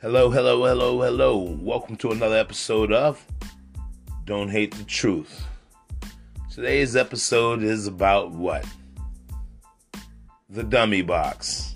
Hello, 0.00 0.30
hello, 0.30 0.64
hello, 0.64 1.02
hello. 1.02 1.38
Welcome 1.60 1.96
to 1.96 2.12
another 2.12 2.36
episode 2.36 2.92
of 2.92 3.26
Don't 4.26 4.48
Hate 4.48 4.72
the 4.72 4.84
Truth. 4.84 5.44
Today's 6.54 6.94
episode 6.94 7.64
is 7.64 7.88
about 7.88 8.30
what? 8.30 8.64
The 10.50 10.62
Dummy 10.62 11.02
Box, 11.02 11.74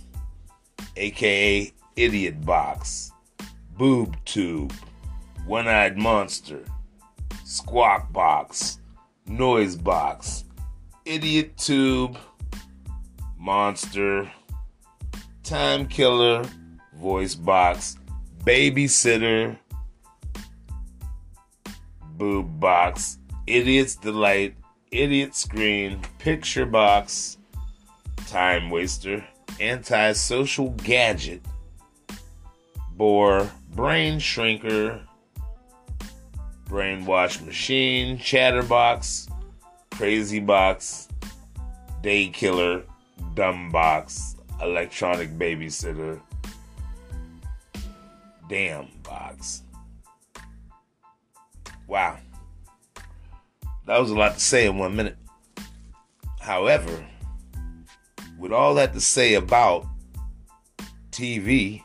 aka 0.96 1.73
Idiot 1.96 2.46
Box, 2.46 3.11
Boob 3.77 4.14
Tube, 4.25 4.73
One 5.45 5.66
Eyed 5.66 5.98
Monster, 5.98 6.61
Squawk 7.45 8.12
Box, 8.12 8.79
Noise 9.27 9.75
Box, 9.75 10.45
Idiot 11.04 11.57
Tube, 11.57 12.16
Monster, 13.37 14.30
Time 15.43 15.89
Killer, 15.89 16.45
Voice 16.95 17.34
Box, 17.34 17.97
Babysitter, 18.45 19.56
Boob 22.16 22.59
Box, 22.59 23.19
Idiot's 23.46 23.95
Delight, 23.95 24.56
Idiot 24.91 25.34
Screen, 25.37 26.00
Picture 26.19 26.66
Box, 26.66 27.38
Time 28.27 28.69
Waster, 28.69 29.24
Anti-Social 29.60 30.70
Gadget, 30.70 31.41
Bore, 32.97 33.48
Brain 33.74 34.19
Shrinker, 34.19 35.00
Brainwash 36.69 37.45
Machine, 37.47 38.19
Chatterbox, 38.19 39.28
Crazy 39.92 40.41
Box, 40.41 41.06
Day 42.02 42.28
Killer, 42.28 42.83
Dumb 43.34 43.70
Box, 43.70 44.34
Electronic 44.61 45.30
Babysitter, 45.39 46.20
Damn 48.53 48.89
Box. 49.03 49.62
Wow. 51.89 52.19
That 53.86 53.98
was 53.98 54.11
a 54.11 54.14
lot 54.14 54.34
to 54.34 54.41
say 54.41 54.67
in 54.67 54.77
one 54.77 54.95
minute. 54.95 55.17
However, 56.39 57.03
with 58.39 58.53
all 58.53 58.75
that 58.75 58.92
to 58.92 59.00
say 59.00 59.36
about 59.36 59.86
TV, 61.12 61.83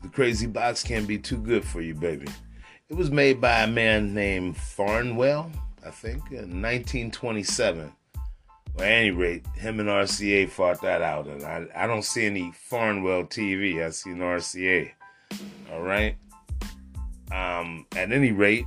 the 0.00 0.08
Crazy 0.12 0.46
Box 0.46 0.84
can 0.84 1.06
be 1.06 1.18
too 1.18 1.38
good 1.38 1.64
for 1.64 1.80
you, 1.80 1.96
baby. 1.96 2.28
It 2.88 2.94
was 2.94 3.10
made 3.10 3.40
by 3.40 3.62
a 3.62 3.66
man 3.66 4.14
named 4.14 4.54
Farnwell, 4.54 5.50
I 5.84 5.90
think, 5.90 6.30
in 6.30 6.62
1927. 6.62 7.92
At 8.78 8.84
any 8.84 9.10
rate, 9.10 9.44
him 9.56 9.80
and 9.80 9.88
RCA 9.88 10.48
fought 10.48 10.80
that 10.82 11.02
out, 11.02 11.26
and 11.26 11.42
I, 11.42 11.66
I 11.74 11.86
don't 11.88 12.04
see 12.04 12.26
any 12.26 12.52
Farnwell 12.70 13.28
TV. 13.28 13.84
I 13.84 13.90
see 13.90 14.10
an 14.10 14.20
RCA. 14.20 14.92
All 15.72 15.82
right. 15.82 16.16
Um, 17.32 17.86
at 17.96 18.12
any 18.12 18.30
rate, 18.30 18.66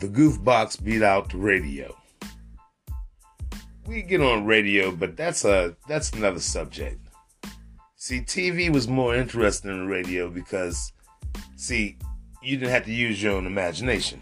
the 0.00 0.08
Goof 0.08 0.42
Box 0.42 0.76
beat 0.76 1.02
out 1.02 1.30
the 1.30 1.38
radio. 1.38 1.96
We 3.86 4.02
get 4.02 4.20
on 4.20 4.44
radio, 4.44 4.90
but 4.90 5.16
that's 5.16 5.44
a 5.44 5.76
that's 5.86 6.10
another 6.10 6.40
subject. 6.40 7.00
See, 7.94 8.20
TV 8.20 8.72
was 8.72 8.88
more 8.88 9.14
interesting 9.14 9.70
than 9.70 9.86
radio 9.86 10.28
because, 10.28 10.92
see, 11.56 11.98
you 12.42 12.56
didn't 12.56 12.72
have 12.72 12.84
to 12.84 12.92
use 12.92 13.22
your 13.22 13.34
own 13.34 13.46
imagination. 13.46 14.20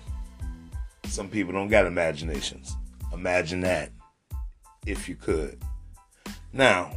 Some 1.07 1.29
people 1.29 1.53
don't 1.53 1.69
got 1.69 1.87
imaginations. 1.87 2.77
Imagine 3.15 3.61
that, 3.61 3.93
if 4.85 5.09
you 5.09 5.15
could. 5.15 5.63
Now, 6.53 6.91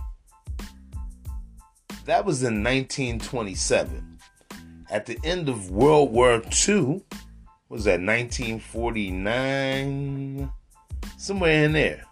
that 2.05 2.25
was 2.25 2.41
in 2.41 2.63
1927. 2.63 4.17
At 4.89 5.05
the 5.05 5.19
end 5.23 5.47
of 5.47 5.69
World 5.69 6.11
War 6.11 6.41
II, 6.67 7.03
was 7.69 7.83
that 7.83 8.01
1949? 8.01 10.51
Somewhere 11.17 11.65
in 11.65 11.73
there. 11.73 12.03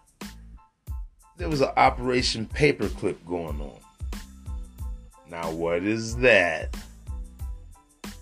There 1.37 1.49
was 1.49 1.61
an 1.61 1.71
Operation 1.75 2.45
Paperclip 2.45 3.25
going 3.25 3.59
on. 3.59 3.79
Now, 5.29 5.51
what 5.51 5.83
is 5.83 6.15
that? 6.17 6.77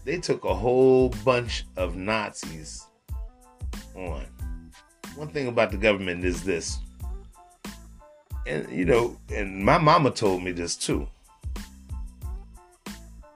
They 0.06 0.18
took 0.18 0.46
a 0.46 0.54
whole 0.54 1.10
bunch 1.26 1.66
of 1.76 1.96
Nazis 1.96 2.86
on. 3.96 4.26
One 5.16 5.28
thing 5.28 5.48
about 5.48 5.72
the 5.72 5.78
government 5.78 6.26
is 6.26 6.44
this, 6.44 6.80
and 8.48 8.70
you 8.72 8.86
know, 8.86 9.18
and 9.32 9.64
my 9.64 9.78
mama 9.78 10.10
told 10.10 10.44
me 10.44 10.52
this 10.52 10.76
too. 10.76 11.08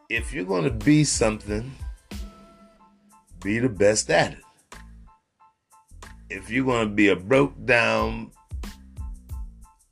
If 0.10 0.34
you're 0.34 0.46
going 0.46 0.64
to 0.64 0.72
be 0.72 1.04
something, 1.04 1.72
be 3.44 3.60
the 3.60 3.70
best 3.70 4.10
at 4.10 4.34
it. 4.34 4.44
If 6.30 6.50
you're 6.50 6.66
going 6.66 6.90
to 6.90 6.94
be 6.94 7.10
a 7.10 7.16
broke 7.16 7.54
down, 7.66 8.32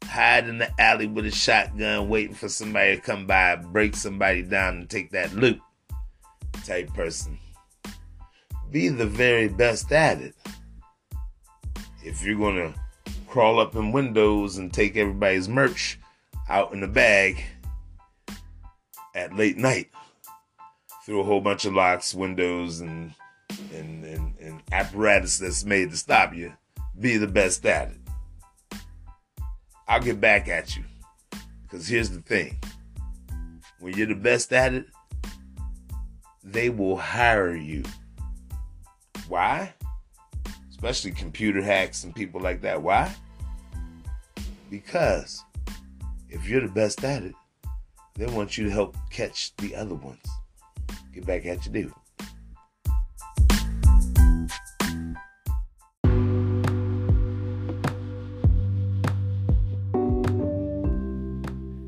hide 0.03 0.49
in 0.49 0.57
the 0.57 0.69
alley 0.81 1.07
with 1.07 1.25
a 1.25 1.31
shotgun, 1.31 2.09
waiting 2.09 2.35
for 2.35 2.49
somebody 2.49 2.95
to 2.95 3.01
come 3.01 3.27
by, 3.27 3.57
break 3.57 3.95
somebody 3.95 4.41
down, 4.41 4.77
and 4.77 4.89
take 4.89 5.11
that 5.11 5.35
loot 5.35 5.59
type 6.65 6.91
person, 6.93 7.37
be 8.71 8.89
the 8.89 9.05
very 9.05 9.47
best 9.47 9.91
at 9.91 10.19
it. 10.19 10.33
If 12.05 12.23
you're 12.23 12.53
to 12.53 12.73
crawl 13.27 13.59
up 13.59 13.75
in 13.75 13.91
windows 13.91 14.59
and 14.59 14.71
take 14.71 14.95
everybody's 14.95 15.49
merch 15.49 15.99
out 16.47 16.71
in 16.71 16.81
the 16.81 16.87
bag 16.87 17.43
at 19.15 19.35
late 19.35 19.57
night 19.57 19.89
through 21.03 21.21
a 21.21 21.23
whole 21.23 21.41
bunch 21.41 21.65
of 21.65 21.73
locks, 21.73 22.13
windows, 22.13 22.79
and 22.81 23.11
and, 23.73 24.05
and, 24.05 24.35
and 24.39 24.61
apparatus 24.71 25.39
that's 25.39 25.65
made 25.65 25.89
to 25.89 25.97
stop 25.97 26.35
you, 26.35 26.53
be 26.99 27.17
the 27.17 27.27
best 27.27 27.65
at 27.65 27.89
it. 27.89 28.79
I'll 29.87 29.99
get 29.99 30.21
back 30.21 30.47
at 30.47 30.77
you. 30.77 30.83
Because 31.63 31.87
here's 31.87 32.11
the 32.11 32.21
thing 32.21 32.57
when 33.79 33.97
you're 33.97 34.05
the 34.05 34.15
best 34.15 34.53
at 34.53 34.75
it, 34.75 34.85
they 36.43 36.69
will 36.69 36.97
hire 36.97 37.55
you. 37.55 37.83
Why? 39.27 39.73
Especially 40.85 41.13
computer 41.13 41.63
hacks 41.63 42.03
and 42.03 42.13
people 42.13 42.39
like 42.39 42.61
that. 42.61 42.79
Why? 42.79 43.11
Because 44.69 45.43
if 46.29 46.47
you're 46.47 46.61
the 46.61 46.67
best 46.67 47.03
at 47.03 47.23
it, 47.23 47.33
they 48.13 48.27
want 48.27 48.55
you 48.55 48.65
to 48.65 48.69
help 48.69 48.95
catch 49.09 49.55
the 49.55 49.75
other 49.75 49.95
ones. 49.95 50.21
Get 51.11 51.25
back 51.25 51.47
at 51.47 51.65
you, 51.65 51.71
dude. 51.71 51.93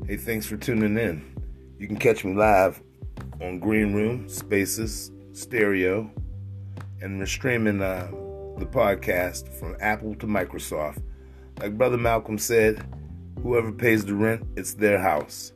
Hey, 0.08 0.16
thanks 0.16 0.44
for 0.44 0.56
tuning 0.56 0.98
in. 0.98 1.22
You 1.78 1.86
can 1.86 1.98
catch 1.98 2.24
me 2.24 2.34
live 2.34 2.82
on 3.40 3.60
Green 3.60 3.94
Room, 3.94 4.28
Spaces, 4.28 5.12
Stereo, 5.32 6.10
and 7.00 7.20
we're 7.20 7.26
streaming 7.26 7.80
uh, 7.80 8.10
the 8.58 8.66
podcast 8.66 9.48
from 9.58 9.76
Apple 9.80 10.14
to 10.16 10.26
Microsoft. 10.26 11.02
Like 11.60 11.78
Brother 11.78 11.96
Malcolm 11.96 12.38
said, 12.38 12.84
whoever 13.42 13.72
pays 13.72 14.04
the 14.04 14.14
rent, 14.14 14.46
it's 14.56 14.74
their 14.74 14.98
house. 14.98 15.52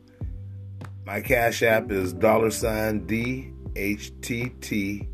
My 1.04 1.20
cash 1.20 1.62
app 1.62 1.90
is 1.90 2.12
dollar 2.12 2.50
sign 2.50 3.06
D 3.06 3.52
H 3.76 4.12
T 4.20 4.50
T 4.60 5.08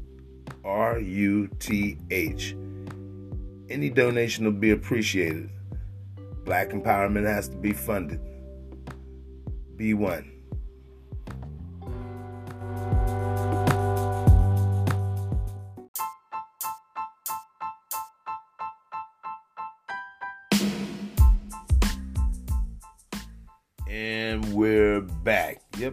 R 0.65 0.99
U 0.99 1.49
T 1.59 1.99
H. 2.11 2.55
Any 3.71 3.91
donation 3.91 4.45
will 4.45 4.53
be 4.53 4.71
appreciated. 4.71 5.51
Black 6.45 6.71
empowerment 6.71 7.27
has 7.27 7.49
to 7.49 7.57
be 7.57 7.73
funded. 7.73 8.21
Be 9.77 9.95
one. 9.95 10.38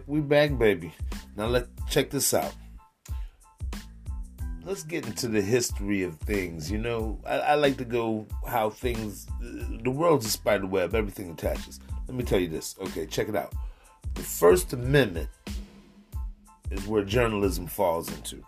We're 0.06 0.22
back, 0.22 0.56
baby. 0.58 0.92
Now 1.36 1.46
let's 1.46 1.68
check 1.88 2.10
this 2.10 2.32
out. 2.32 2.54
Let's 4.64 4.82
get 4.82 5.06
into 5.06 5.28
the 5.28 5.40
history 5.40 6.02
of 6.02 6.18
things. 6.20 6.70
You 6.70 6.78
know, 6.78 7.20
I, 7.26 7.38
I 7.38 7.54
like 7.54 7.76
to 7.78 7.84
go 7.84 8.26
how 8.46 8.70
things. 8.70 9.26
The 9.40 9.90
world's 9.90 10.26
a 10.26 10.30
spider 10.30 10.66
web. 10.66 10.94
Everything 10.94 11.30
attaches. 11.30 11.80
Let 12.08 12.16
me 12.16 12.24
tell 12.24 12.40
you 12.40 12.48
this. 12.48 12.76
Okay, 12.80 13.06
check 13.06 13.28
it 13.28 13.36
out. 13.36 13.52
The 14.14 14.22
First 14.22 14.72
Amendment 14.72 15.28
is 16.70 16.86
where 16.86 17.04
journalism 17.04 17.66
falls 17.66 18.12
into. 18.12 18.42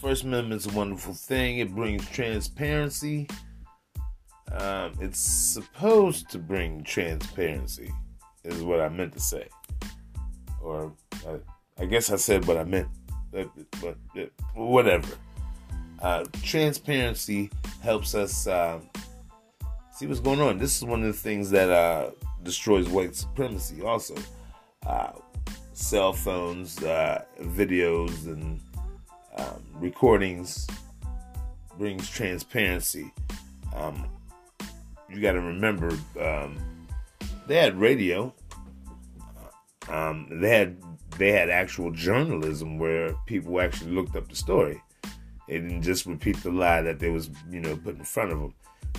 First 0.00 0.24
Amendment's 0.24 0.66
a 0.66 0.72
wonderful 0.72 1.14
thing. 1.14 1.58
It 1.58 1.74
brings 1.74 2.08
transparency. 2.08 3.28
Um, 4.52 4.92
it's 5.00 5.18
supposed 5.18 6.30
to 6.30 6.38
bring 6.38 6.84
transparency, 6.84 7.92
is 8.44 8.62
what 8.62 8.80
I 8.80 8.88
meant 8.88 9.12
to 9.14 9.20
say. 9.20 9.48
Or 10.66 10.92
uh, 11.26 11.38
I 11.78 11.84
guess 11.84 12.10
I 12.10 12.16
said 12.16 12.44
what 12.46 12.56
I 12.56 12.64
meant, 12.64 12.88
but, 13.30 13.48
but 13.80 13.96
uh, 14.18 14.26
whatever. 14.54 15.08
Uh, 16.02 16.24
transparency 16.42 17.50
helps 17.82 18.14
us 18.14 18.46
uh, 18.46 18.80
see 19.92 20.06
what's 20.06 20.20
going 20.20 20.40
on. 20.40 20.58
This 20.58 20.76
is 20.76 20.84
one 20.84 21.00
of 21.02 21.06
the 21.06 21.12
things 21.18 21.50
that 21.50 21.70
uh, 21.70 22.10
destroys 22.42 22.88
white 22.88 23.14
supremacy. 23.14 23.82
Also, 23.82 24.14
uh, 24.86 25.12
cell 25.72 26.12
phones, 26.12 26.82
uh, 26.82 27.24
videos, 27.40 28.26
and 28.26 28.60
um, 29.36 29.62
recordings 29.74 30.66
brings 31.78 32.08
transparency. 32.10 33.12
Um, 33.74 34.06
you 35.08 35.20
got 35.20 35.32
to 35.32 35.40
remember, 35.40 35.90
um, 36.20 36.58
they 37.46 37.56
had 37.56 37.78
radio. 37.78 38.34
Um, 39.88 40.40
they 40.40 40.50
had 40.50 40.76
they 41.18 41.32
had 41.32 41.48
actual 41.50 41.90
journalism 41.90 42.78
where 42.78 43.14
people 43.26 43.60
actually 43.60 43.92
looked 43.92 44.16
up 44.16 44.28
the 44.28 44.36
story. 44.36 44.82
They 45.48 45.58
didn't 45.60 45.82
just 45.82 46.06
repeat 46.06 46.42
the 46.42 46.50
lie 46.50 46.82
that 46.82 46.98
they 46.98 47.10
was 47.10 47.30
you 47.50 47.60
know 47.60 47.76
put 47.76 47.96
in 47.96 48.04
front 48.04 48.32
of 48.32 48.40
them. 48.40 48.54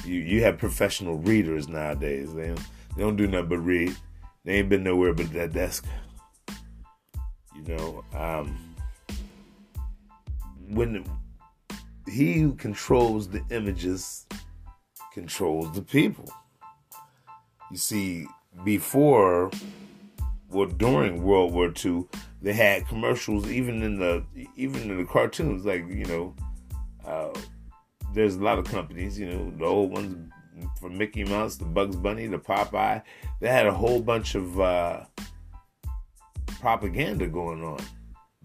You 0.06 0.20
you 0.20 0.44
have 0.44 0.58
professional 0.58 1.18
readers 1.18 1.68
nowadays. 1.68 2.34
They 2.34 2.48
don't, 2.48 2.62
they 2.96 3.04
don't 3.04 3.16
do 3.16 3.28
nothing 3.28 3.50
but 3.50 3.60
read. 3.60 3.96
They 4.46 4.60
ain't 4.60 4.70
been 4.70 4.84
nowhere 4.84 5.14
but 5.14 5.32
that 5.34 5.54
desk. 5.54 5.86
You 7.56 7.64
know, 7.64 8.04
um, 8.14 8.58
when 10.70 11.04
he 12.08 12.40
who 12.40 12.54
controls 12.54 13.28
the 13.28 13.44
images 13.50 14.26
controls 15.18 15.74
the 15.74 15.82
people. 15.82 16.32
You 17.72 17.78
see, 17.78 18.28
before 18.64 19.50
well 20.50 20.68
during 20.68 21.24
World 21.24 21.54
War 21.54 21.74
II, 21.84 22.06
they 22.42 22.54
had 22.54 22.88
commercials 22.88 23.50
even 23.50 23.82
in 23.82 24.00
the 24.00 24.24
even 24.56 24.90
in 24.90 24.98
the 24.98 25.06
cartoons, 25.06 25.66
like 25.66 25.88
you 25.88 26.06
know, 26.06 26.36
uh, 27.06 27.34
there's 28.14 28.36
a 28.36 28.44
lot 28.44 28.60
of 28.60 28.66
companies, 28.66 29.20
you 29.20 29.28
know, 29.28 29.52
the 29.58 29.66
old 29.66 29.92
ones 29.92 30.32
from 30.80 30.98
Mickey 30.98 31.24
Mouse, 31.24 31.56
the 31.56 31.66
Bugs 31.66 31.96
Bunny, 31.96 32.28
the 32.28 32.38
Popeye. 32.38 33.02
They 33.40 33.48
had 33.48 33.68
a 33.68 33.74
whole 33.74 34.02
bunch 34.02 34.36
of 34.36 34.60
uh, 34.60 35.06
propaganda 36.60 37.28
going 37.28 37.64
on. 37.64 37.80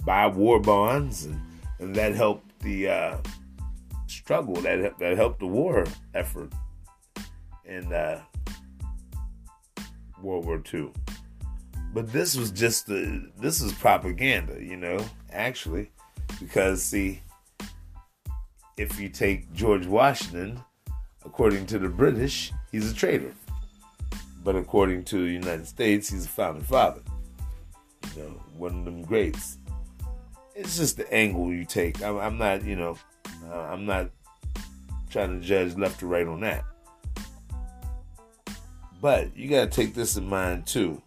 Buy 0.05 0.27
war 0.27 0.61
bonds, 0.61 1.25
and, 1.25 1.41
and 1.79 1.95
that 1.95 2.15
helped 2.15 2.59
the 2.61 2.89
uh, 2.89 3.17
struggle. 4.07 4.55
That 4.57 4.99
that 4.99 5.17
helped 5.17 5.41
the 5.41 5.47
war 5.47 5.87
effort 6.15 6.53
in 7.65 7.93
uh, 7.93 8.21
World 10.21 10.45
War 10.45 10.63
II. 10.73 10.93
But 11.93 12.11
this 12.11 12.37
was 12.37 12.51
just 12.51 12.87
the 12.87 13.31
this 13.39 13.61
is 13.61 13.73
propaganda, 13.73 14.63
you 14.63 14.77
know, 14.77 15.05
actually, 15.31 15.91
because 16.41 16.83
see, 16.83 17.21
if 18.79 18.99
you 18.99 19.11
take 19.11 19.53
George 19.53 19.87
Washington, 19.87 20.61
according 21.25 21.67
to 21.67 21.79
the 21.79 21.89
British, 21.89 22.51
he's 22.71 22.91
a 22.91 22.95
traitor, 22.95 23.35
but 24.43 24.57
according 24.57 25.05
to 25.05 25.25
the 25.25 25.33
United 25.33 25.67
States, 25.67 26.09
he's 26.09 26.25
a 26.25 26.29
founding 26.29 26.65
father. 26.65 27.03
You 28.17 28.23
know, 28.23 28.29
one 28.57 28.79
of 28.79 28.85
them 28.87 29.03
greats. 29.03 29.59
It's 30.55 30.77
just 30.77 30.97
the 30.97 31.13
angle 31.13 31.53
you 31.53 31.65
take. 31.65 32.03
I'm, 32.03 32.19
I'm 32.19 32.39
not, 32.39 32.65
you 32.65 32.77
know, 32.77 32.99
uh, 33.51 33.61
I'm 33.61 33.87
not 33.87 34.11
trying 35.11 35.41
to 35.41 35.47
judge 35.47 35.77
left 35.77 36.03
or 36.03 36.07
right 36.07 36.27
on 36.27 36.41
that. 36.41 36.65
But 39.01 39.37
you 39.37 39.49
got 39.49 39.65
to 39.65 39.71
take 39.71 39.95
this 39.95 40.17
in 40.17 40.27
mind 40.27 40.67
too. 40.67 41.03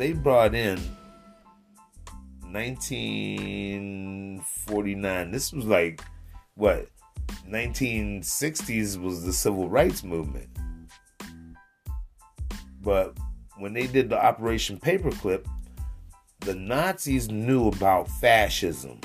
They 0.00 0.12
brought 0.14 0.54
in 0.54 0.80
1949. 2.40 5.30
This 5.30 5.52
was 5.52 5.66
like 5.66 6.00
what 6.54 6.88
1960s 7.46 8.98
was 8.98 9.26
the 9.26 9.32
civil 9.34 9.68
rights 9.68 10.02
movement. 10.02 10.48
But 12.80 13.18
when 13.58 13.74
they 13.74 13.86
did 13.86 14.08
the 14.08 14.18
Operation 14.18 14.80
Paperclip, 14.80 15.44
the 16.40 16.54
Nazis 16.54 17.28
knew 17.28 17.68
about 17.68 18.08
fascism. 18.08 19.02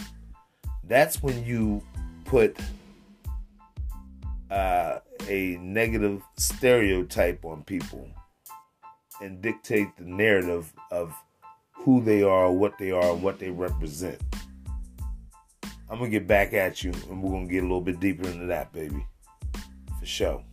That's 0.85 1.21
when 1.21 1.43
you 1.43 1.83
put 2.23 2.57
uh, 4.49 4.99
a 5.27 5.57
negative 5.57 6.21
stereotype 6.37 7.43
on 7.43 7.65
people 7.65 8.09
and 9.21 9.41
dictate 9.41 9.95
the 9.97 10.03
narrative 10.03 10.73
of 10.91 11.13
who 11.71 12.03
they 12.03 12.23
are, 12.23 12.51
what 12.51 12.77
they 12.77 12.91
are, 12.91 13.13
what 13.13 13.39
they 13.39 13.49
represent. 13.49 14.19
I'm 15.89 15.99
gonna 15.99 16.09
get 16.09 16.27
back 16.27 16.53
at 16.53 16.83
you 16.83 16.91
and 17.09 17.21
we're 17.21 17.31
gonna 17.31 17.47
get 17.47 17.59
a 17.59 17.67
little 17.67 17.81
bit 17.81 17.99
deeper 17.99 18.27
into 18.27 18.47
that, 18.47 18.73
baby. 18.73 19.05
For 19.99 20.05
sure. 20.05 20.43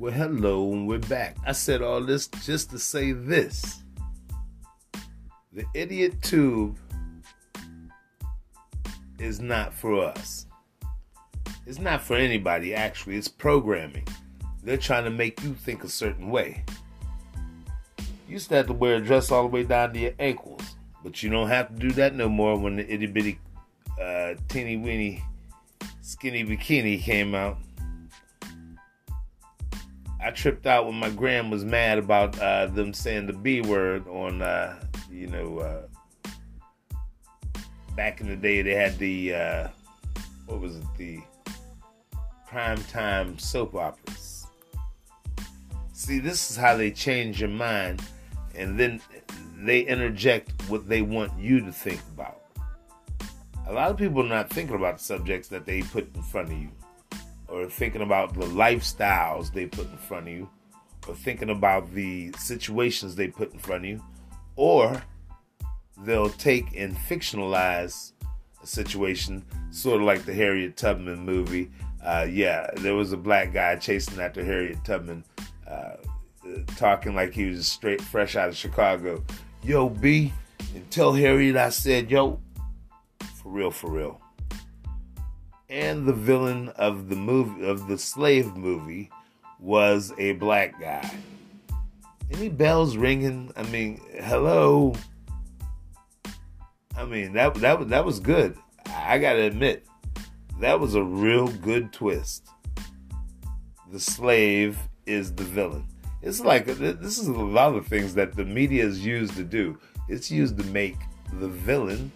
Well, 0.00 0.12
hello, 0.12 0.72
and 0.72 0.86
we're 0.86 1.00
back. 1.00 1.36
I 1.44 1.50
said 1.52 1.82
all 1.82 2.00
this 2.00 2.28
just 2.28 2.70
to 2.70 2.78
say 2.78 3.10
this. 3.10 3.82
The 5.58 5.66
idiot 5.74 6.22
tube 6.22 6.78
is 9.18 9.40
not 9.40 9.74
for 9.74 10.04
us. 10.04 10.46
It's 11.66 11.80
not 11.80 12.00
for 12.00 12.14
anybody, 12.14 12.76
actually. 12.76 13.16
It's 13.16 13.26
programming. 13.26 14.06
They're 14.62 14.76
trying 14.76 15.02
to 15.02 15.10
make 15.10 15.42
you 15.42 15.54
think 15.54 15.82
a 15.82 15.88
certain 15.88 16.30
way. 16.30 16.62
You 17.98 18.34
used 18.34 18.50
to 18.50 18.54
have 18.54 18.68
to 18.68 18.72
wear 18.72 18.98
a 18.98 19.00
dress 19.00 19.32
all 19.32 19.42
the 19.42 19.48
way 19.48 19.64
down 19.64 19.94
to 19.94 19.98
your 19.98 20.12
ankles, 20.20 20.62
but 21.02 21.24
you 21.24 21.28
don't 21.28 21.48
have 21.48 21.74
to 21.74 21.74
do 21.74 21.90
that 21.90 22.14
no 22.14 22.28
more 22.28 22.56
when 22.56 22.76
the 22.76 22.88
itty 22.88 23.06
bitty, 23.06 23.40
uh, 24.00 24.34
teeny 24.46 24.76
weeny, 24.76 25.24
skinny 26.02 26.44
bikini 26.44 27.02
came 27.02 27.34
out. 27.34 27.58
I 30.22 30.30
tripped 30.30 30.68
out 30.68 30.86
when 30.86 30.94
my 30.94 31.10
gram 31.10 31.50
was 31.50 31.64
mad 31.64 31.98
about 31.98 32.38
uh, 32.38 32.66
them 32.66 32.94
saying 32.94 33.26
the 33.26 33.32
B 33.32 33.60
word 33.60 34.06
on, 34.06 34.40
uh, 34.40 34.78
you 35.10 35.26
know, 35.26 35.58
uh, 35.58 35.82
back 37.96 38.20
in 38.20 38.28
the 38.28 38.36
day 38.36 38.62
they 38.62 38.74
had 38.74 38.98
the, 38.98 39.34
uh, 39.34 39.68
what 40.46 40.60
was 40.60 40.76
it, 40.76 40.84
the 40.96 41.20
primetime 42.48 43.40
soap 43.40 43.74
operas. 43.74 44.46
See, 45.92 46.18
this 46.18 46.50
is 46.50 46.56
how 46.56 46.76
they 46.76 46.90
change 46.90 47.40
your 47.40 47.50
mind, 47.50 48.02
and 48.54 48.78
then 48.78 49.00
they 49.56 49.80
interject 49.80 50.52
what 50.68 50.88
they 50.88 51.02
want 51.02 51.32
you 51.38 51.60
to 51.60 51.72
think 51.72 52.00
about. 52.14 52.42
A 53.66 53.72
lot 53.72 53.90
of 53.90 53.96
people 53.96 54.24
are 54.24 54.28
not 54.28 54.50
thinking 54.50 54.76
about 54.76 54.98
the 54.98 55.04
subjects 55.04 55.48
that 55.48 55.66
they 55.66 55.82
put 55.82 56.14
in 56.14 56.22
front 56.22 56.52
of 56.52 56.58
you 56.58 56.70
or 57.48 57.66
thinking 57.66 58.02
about 58.02 58.34
the 58.34 58.46
lifestyles 58.46 59.52
they 59.52 59.66
put 59.66 59.90
in 59.90 59.96
front 59.96 60.28
of 60.28 60.34
you, 60.34 60.48
or 61.08 61.14
thinking 61.14 61.50
about 61.50 61.92
the 61.94 62.30
situations 62.32 63.16
they 63.16 63.28
put 63.28 63.52
in 63.52 63.58
front 63.58 63.84
of 63.84 63.90
you, 63.90 64.04
or 64.58 65.02
they'll 66.04 66.30
take 66.30 66.76
and 66.76 66.96
fictionalize 66.96 68.12
a 68.62 68.66
situation, 68.66 69.44
sort 69.70 70.00
of 70.00 70.06
like 70.06 70.24
the 70.24 70.34
Harriet 70.34 70.76
Tubman 70.76 71.20
movie. 71.20 71.70
Uh, 72.04 72.26
yeah, 72.28 72.68
there 72.76 72.94
was 72.94 73.12
a 73.12 73.16
black 73.16 73.52
guy 73.52 73.76
chasing 73.76 74.20
after 74.20 74.44
Harriet 74.44 74.84
Tubman, 74.84 75.24
uh, 75.66 75.96
talking 76.76 77.14
like 77.14 77.32
he 77.32 77.46
was 77.46 77.66
straight 77.66 78.00
fresh 78.00 78.36
out 78.36 78.48
of 78.48 78.56
Chicago. 78.56 79.24
Yo, 79.62 79.88
B, 79.88 80.32
and 80.74 80.90
tell 80.90 81.12
Harriet 81.12 81.56
I 81.56 81.70
said, 81.70 82.10
yo, 82.10 82.40
for 83.42 83.50
real, 83.50 83.70
for 83.70 83.90
real 83.90 84.20
and 85.68 86.06
the 86.06 86.12
villain 86.12 86.70
of 86.70 87.08
the 87.08 87.16
movie 87.16 87.66
of 87.66 87.88
the 87.88 87.98
slave 87.98 88.56
movie 88.56 89.10
was 89.58 90.12
a 90.18 90.32
black 90.32 90.80
guy. 90.80 91.10
Any 92.30 92.48
bells 92.48 92.96
ringing? 92.96 93.52
I 93.56 93.62
mean, 93.64 94.00
hello. 94.14 94.94
I 96.96 97.04
mean 97.04 97.32
that 97.34 97.54
that 97.56 97.88
that 97.88 98.04
was 98.04 98.20
good. 98.20 98.56
I 98.86 99.18
gotta 99.18 99.42
admit, 99.42 99.86
that 100.60 100.80
was 100.80 100.94
a 100.94 101.02
real 101.02 101.48
good 101.48 101.92
twist. 101.92 102.48
The 103.90 104.00
slave 104.00 104.78
is 105.06 105.34
the 105.34 105.44
villain. 105.44 105.86
It's 106.20 106.40
like 106.40 106.66
this 106.66 107.18
is 107.18 107.28
a 107.28 107.32
lot 107.32 107.74
of 107.74 107.86
things 107.86 108.14
that 108.14 108.34
the 108.34 108.44
media 108.44 108.84
is 108.84 109.04
used 109.04 109.34
to 109.36 109.44
do. 109.44 109.78
It's 110.08 110.30
used 110.30 110.58
to 110.58 110.64
make 110.64 110.96
the 111.34 111.48
villain 111.48 112.10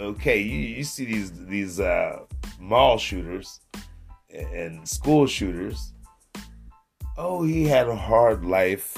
okay, 0.00 0.40
you, 0.40 0.58
you 0.58 0.84
see 0.84 1.04
these 1.04 1.32
these 1.46 1.78
uh, 1.78 2.20
mall 2.58 2.98
shooters 2.98 3.60
and 4.30 4.86
school 4.88 5.26
shooters. 5.26 5.92
Oh, 7.16 7.42
he 7.42 7.64
had 7.64 7.88
a 7.88 7.96
hard 7.96 8.44
life. 8.44 8.96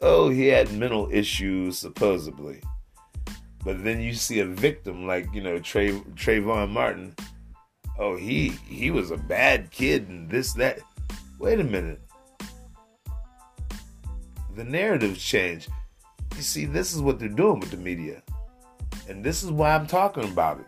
Oh, 0.00 0.30
he 0.30 0.46
had 0.46 0.72
mental 0.72 1.08
issues, 1.12 1.78
supposedly. 1.78 2.62
But 3.64 3.84
then 3.84 4.00
you 4.00 4.14
see 4.14 4.40
a 4.40 4.46
victim 4.46 5.06
like 5.06 5.32
you 5.34 5.42
know 5.42 5.58
Trey 5.58 5.90
Trayvon 6.14 6.70
Martin. 6.70 7.14
Oh, 7.98 8.16
he 8.16 8.50
he 8.66 8.90
was 8.90 9.10
a 9.10 9.16
bad 9.16 9.70
kid 9.70 10.08
and 10.08 10.30
this 10.30 10.54
that. 10.54 10.80
Wait 11.38 11.60
a 11.60 11.64
minute. 11.64 12.00
The 14.56 14.64
narratives 14.64 15.22
change. 15.22 15.68
You 16.36 16.42
see, 16.42 16.64
this 16.64 16.94
is 16.94 17.02
what 17.02 17.18
they're 17.18 17.28
doing 17.28 17.60
with 17.60 17.70
the 17.70 17.76
media, 17.76 18.22
and 19.08 19.22
this 19.22 19.42
is 19.42 19.50
why 19.50 19.74
I'm 19.74 19.86
talking 19.86 20.24
about 20.24 20.60
it. 20.60 20.66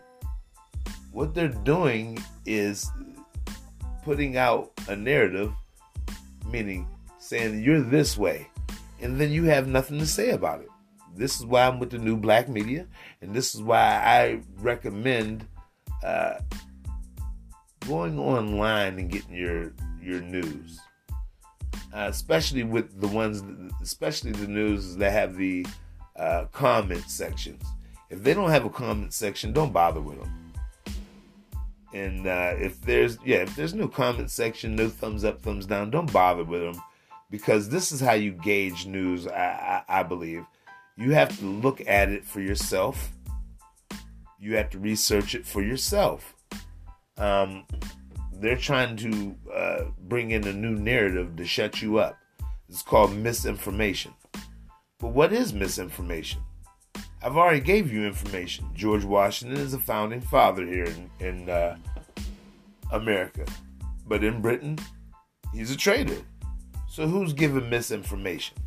What 1.11 1.33
they're 1.33 1.47
doing 1.47 2.23
is 2.45 2.89
putting 4.03 4.37
out 4.37 4.71
a 4.87 4.95
narrative, 4.95 5.53
meaning 6.53 6.87
saying 7.17 7.61
you're 7.63 7.81
this 7.81 8.17
way, 8.17 8.47
and 9.01 9.19
then 9.19 9.31
you 9.31 9.43
have 9.45 9.67
nothing 9.67 9.97
to 9.99 10.05
say 10.05 10.29
about 10.29 10.61
it. 10.61 10.69
This 11.15 11.39
is 11.39 11.45
why 11.45 11.67
I'm 11.67 11.79
with 11.79 11.89
the 11.89 11.97
new 11.97 12.15
black 12.15 12.47
media, 12.47 12.87
and 13.21 13.33
this 13.33 13.53
is 13.53 13.61
why 13.61 13.79
I 13.79 14.41
recommend 14.59 15.45
uh, 16.03 16.35
going 17.87 18.17
online 18.17 18.99
and 18.99 19.09
getting 19.11 19.35
your 19.35 19.73
your 20.01 20.21
news, 20.21 20.79
uh, 21.93 22.07
especially 22.09 22.63
with 22.63 23.01
the 23.01 23.07
ones, 23.07 23.43
especially 23.81 24.31
the 24.31 24.47
news 24.47 24.95
that 24.97 25.11
have 25.11 25.35
the 25.35 25.65
uh, 26.15 26.45
comment 26.51 27.09
sections. 27.09 27.63
If 28.09 28.23
they 28.23 28.33
don't 28.35 28.51
have 28.51 28.65
a 28.65 28.69
comment 28.69 29.11
section, 29.13 29.53
don't 29.53 29.73
bother 29.73 30.01
with 30.01 30.19
them. 30.19 30.42
And 31.93 32.25
uh, 32.25 32.55
if 32.57 32.81
there's 32.81 33.17
yeah, 33.23 33.37
if 33.37 33.55
there's 33.55 33.73
no 33.73 33.87
comment 33.87 34.31
section, 34.31 34.75
no 34.75 34.89
thumbs 34.89 35.23
up, 35.23 35.41
thumbs 35.41 35.65
down, 35.65 35.91
don't 35.91 36.11
bother 36.11 36.43
with 36.43 36.61
them 36.61 36.81
because 37.29 37.69
this 37.69 37.91
is 37.91 37.99
how 37.99 38.13
you 38.13 38.31
gauge 38.31 38.85
news. 38.85 39.27
I, 39.27 39.83
I, 39.87 39.99
I 39.99 40.03
believe 40.03 40.45
you 40.97 41.11
have 41.11 41.37
to 41.39 41.45
look 41.45 41.81
at 41.87 42.09
it 42.09 42.25
for 42.25 42.41
yourself. 42.41 43.11
You 44.39 44.55
have 44.57 44.69
to 44.71 44.79
research 44.79 45.35
it 45.35 45.45
for 45.45 45.61
yourself. 45.61 46.35
Um, 47.17 47.65
they're 48.33 48.57
trying 48.57 48.97
to 48.97 49.35
uh, 49.53 49.83
bring 50.01 50.31
in 50.31 50.45
a 50.45 50.53
new 50.53 50.75
narrative 50.75 51.35
to 51.37 51.45
shut 51.45 51.81
you 51.81 51.97
up. 51.99 52.17
It's 52.69 52.81
called 52.81 53.15
misinformation. 53.15 54.13
But 54.99 55.09
what 55.09 55.31
is 55.31 55.53
misinformation? 55.53 56.41
I've 57.23 57.37
already 57.37 57.61
gave 57.61 57.91
you 57.91 58.05
information. 58.05 58.65
George 58.75 59.05
Washington 59.05 59.57
is 59.57 59.73
a 59.73 59.79
founding 59.79 60.19
father 60.19 60.65
here 60.65 60.83
in, 60.83 61.09
in 61.25 61.49
uh, 61.49 61.77
America, 62.91 63.45
but 64.05 64.25
in 64.25 64.41
Britain, 64.41 64.77
he's 65.53 65.71
a 65.71 65.77
traitor. 65.77 66.21
So 66.89 67.07
who's 67.07 67.31
giving 67.31 67.69
misinformation? 67.69 68.57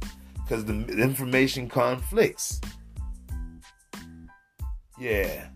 Because 0.42 0.64
the 0.64 0.72
information 0.72 1.68
conflicts. 1.68 2.62
Yeah. 4.98 5.48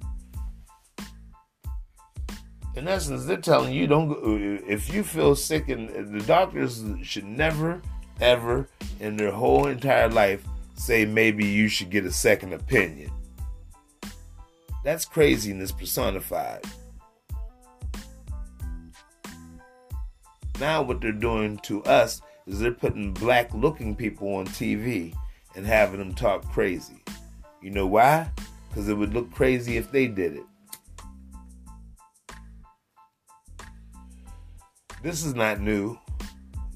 In 2.76 2.86
essence, 2.86 3.24
they're 3.24 3.38
telling 3.38 3.72
you 3.72 3.86
don't. 3.86 4.08
Go, 4.08 4.18
if 4.68 4.92
you 4.92 5.02
feel 5.02 5.34
sick, 5.34 5.70
and 5.70 5.88
the 5.88 6.24
doctors 6.26 6.84
should 7.02 7.24
never, 7.24 7.80
ever, 8.20 8.68
in 9.00 9.16
their 9.16 9.32
whole 9.32 9.66
entire 9.68 10.10
life, 10.10 10.44
say 10.80 11.04
maybe 11.04 11.44
you 11.44 11.68
should 11.68 11.90
get 11.90 12.06
a 12.06 12.12
second 12.12 12.54
opinion. 12.54 13.10
That's 14.82 15.04
craziness 15.04 15.72
personified. 15.72 16.64
Now, 20.58 20.80
what 20.82 21.02
they're 21.02 21.12
doing 21.12 21.58
to 21.64 21.82
us 21.84 22.22
is 22.46 22.60
they're 22.60 22.72
putting 22.72 23.12
black 23.12 23.52
looking 23.52 23.94
people 23.94 24.34
on 24.36 24.46
TV 24.46 25.14
and 25.54 25.66
having 25.66 25.98
them 25.98 26.14
talk 26.14 26.50
crazy. 26.50 27.02
You 27.60 27.70
know 27.70 27.86
why? 27.86 28.30
Because 28.68 28.88
it 28.88 28.94
would 28.94 29.12
look 29.12 29.30
crazy 29.30 29.76
if 29.76 29.92
they 29.92 30.06
did 30.06 30.36
it. 30.36 30.46
This 35.02 35.24
is 35.24 35.34
not 35.34 35.60
new 35.60 35.98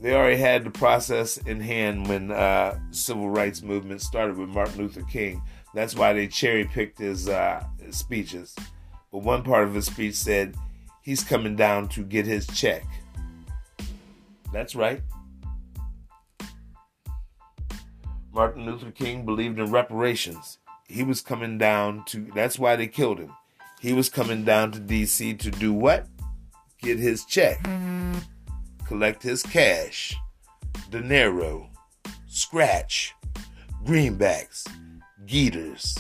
they 0.04 0.14
already 0.14 0.37
had 0.37 0.64
the 0.64 0.70
process 0.70 1.38
in 1.38 1.58
hand 1.58 2.06
when 2.06 2.30
uh, 2.30 2.78
civil 2.90 3.30
rights 3.30 3.62
movement 3.62 4.02
started 4.02 4.37
with 4.37 4.50
Martin 4.50 4.76
Luther 4.76 5.00
King. 5.04 5.40
That's 5.73 5.96
why 5.96 6.12
they 6.12 6.26
cherry 6.26 6.66
picked 6.66 6.99
his, 6.99 7.26
uh, 7.26 7.64
speeches. 7.88 8.54
But 9.11 9.23
one 9.23 9.42
part 9.42 9.66
of 9.66 9.73
his 9.73 9.87
speech 9.87 10.14
said 10.14 10.56
he's 11.00 11.25
coming 11.25 11.56
down 11.56 11.88
to 11.88 12.02
get 12.04 12.26
his 12.26 12.46
check. 12.49 12.84
That's 14.52 14.75
right. 14.75 15.00
Martin 18.30 18.66
Luther 18.66 18.90
King 18.90 19.25
believed 19.25 19.58
in 19.58 19.70
reparations. 19.70 20.58
He 20.87 21.02
was 21.02 21.23
coming 21.23 21.56
down 21.56 22.04
to, 22.08 22.30
that's 22.34 22.58
why 22.58 22.76
they 22.76 22.88
killed 22.88 23.20
him. 23.20 23.32
He 23.80 23.94
was 23.94 24.11
coming 24.11 24.44
down 24.44 24.70
to 24.73 24.80
DC 24.80 25.38
to 25.38 25.50
do 25.50 25.73
what? 25.73 26.08
Get 26.82 26.99
his 26.99 27.25
check. 27.25 27.62
Mm-hmm 27.62 28.32
collect 28.85 29.23
his 29.23 29.43
cash, 29.43 30.17
dinero, 30.91 31.69
scratch, 32.26 33.14
greenbacks, 33.85 34.67
geeters. 35.25 35.97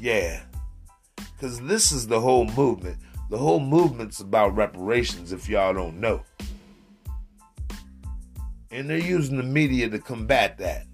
Yeah, 0.00 0.42
because 1.16 1.60
this 1.60 1.92
is 1.92 2.06
the 2.06 2.20
whole 2.20 2.46
movement. 2.46 2.98
The 3.30 3.38
whole 3.38 3.60
movement's 3.60 4.20
about 4.20 4.54
reparations, 4.54 5.32
if 5.32 5.48
y'all 5.48 5.74
don't 5.74 5.98
know. 5.98 6.22
And 8.70 8.88
they're 8.88 8.98
using 8.98 9.36
the 9.36 9.42
media 9.42 9.88
to 9.88 9.98
combat 9.98 10.58
that. 10.58 10.86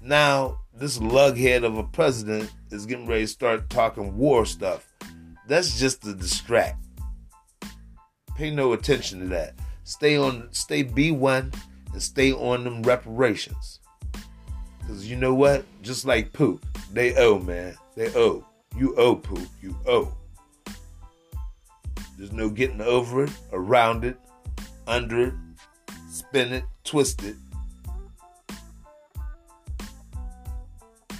Now, 0.00 0.58
this 0.74 0.98
lughead 0.98 1.64
of 1.64 1.78
a 1.78 1.84
president 1.84 2.50
is 2.70 2.86
getting 2.86 3.06
ready 3.06 3.22
to 3.22 3.28
start 3.28 3.70
talking 3.70 4.16
war 4.16 4.46
stuff. 4.46 4.88
That's 5.46 5.78
just 5.78 6.02
to 6.02 6.14
distract. 6.14 6.81
Pay 8.36 8.50
no 8.50 8.72
attention 8.72 9.20
to 9.20 9.26
that. 9.26 9.54
Stay 9.84 10.16
on, 10.16 10.48
stay 10.52 10.84
B1 10.84 11.54
and 11.92 12.02
stay 12.02 12.32
on 12.32 12.64
them 12.64 12.82
reparations. 12.82 13.80
Cause 14.86 15.06
you 15.06 15.16
know 15.16 15.34
what? 15.34 15.64
Just 15.82 16.04
like 16.04 16.32
poop, 16.32 16.64
they 16.92 17.14
owe, 17.16 17.38
man. 17.38 17.76
They 17.94 18.12
owe. 18.14 18.44
You 18.76 18.94
owe 18.96 19.14
poop. 19.14 19.48
You 19.60 19.76
owe. 19.86 20.12
There's 22.16 22.32
no 22.32 22.48
getting 22.48 22.80
over 22.80 23.24
it, 23.24 23.32
around 23.52 24.04
it, 24.04 24.16
under 24.86 25.28
it, 25.28 25.34
spin 26.08 26.52
it, 26.52 26.64
twist 26.84 27.22
it. 27.24 27.36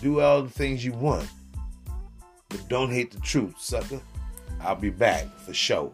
Do 0.00 0.20
all 0.20 0.42
the 0.42 0.50
things 0.50 0.84
you 0.84 0.92
want. 0.92 1.28
But 2.48 2.68
don't 2.68 2.90
hate 2.90 3.10
the 3.10 3.20
truth, 3.20 3.54
sucker. 3.58 4.00
I'll 4.60 4.74
be 4.74 4.90
back 4.90 5.26
for 5.38 5.54
sure. 5.54 5.92